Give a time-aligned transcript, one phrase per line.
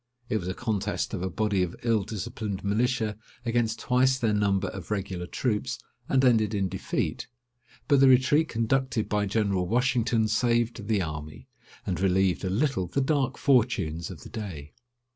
[0.29, 4.69] It was a contest of a body of ill disciplined militia against twice their number
[4.69, 5.77] of regular troops,
[6.09, 7.27] and ended in defeat;
[7.87, 11.49] but the retreat conducted by General Washington saved the army,
[11.85, 14.73] and relieved a little the dark fortunes of the day.